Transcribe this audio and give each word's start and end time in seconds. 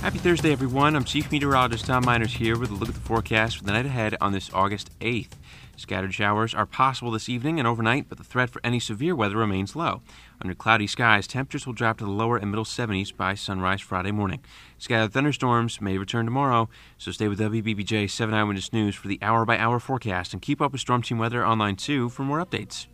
Happy 0.00 0.16
Thursday, 0.16 0.50
everyone. 0.50 0.96
I'm 0.96 1.04
Chief 1.04 1.30
Meteorologist 1.30 1.84
Tom 1.84 2.04
Meiners 2.04 2.30
here 2.38 2.58
with 2.58 2.70
a 2.70 2.74
look 2.74 2.88
at 2.88 2.94
the 2.94 3.02
forecast 3.02 3.58
for 3.58 3.64
the 3.64 3.72
night 3.72 3.84
ahead 3.84 4.16
on 4.18 4.32
this 4.32 4.50
August 4.54 4.88
8th. 5.00 5.32
Scattered 5.76 6.14
showers 6.14 6.54
are 6.54 6.64
possible 6.64 7.10
this 7.10 7.28
evening 7.28 7.58
and 7.58 7.68
overnight, 7.68 8.08
but 8.08 8.16
the 8.16 8.24
threat 8.24 8.48
for 8.48 8.62
any 8.64 8.80
severe 8.80 9.14
weather 9.14 9.36
remains 9.36 9.76
low. 9.76 10.00
Under 10.40 10.54
cloudy 10.54 10.86
skies, 10.86 11.26
temperatures 11.26 11.66
will 11.66 11.74
drop 11.74 11.98
to 11.98 12.04
the 12.04 12.10
lower 12.10 12.38
and 12.38 12.50
middle 12.50 12.64
70s 12.64 13.14
by 13.14 13.34
sunrise 13.34 13.82
Friday 13.82 14.10
morning. 14.10 14.40
Scattered 14.78 15.12
thunderstorms 15.12 15.82
may 15.82 15.98
return 15.98 16.24
tomorrow, 16.24 16.70
so 16.96 17.12
stay 17.12 17.28
with 17.28 17.38
WBBJ 17.38 18.10
7 18.10 18.34
Eyewitness 18.34 18.72
News 18.72 18.94
for 18.94 19.06
the 19.06 19.18
hour 19.20 19.44
by 19.44 19.58
hour 19.58 19.78
forecast 19.78 20.32
and 20.32 20.40
keep 20.40 20.62
up 20.62 20.72
with 20.72 20.80
Storm 20.80 21.02
Team 21.02 21.18
Weather 21.18 21.46
online 21.46 21.76
too 21.76 22.08
for 22.08 22.22
more 22.22 22.42
updates. 22.42 22.86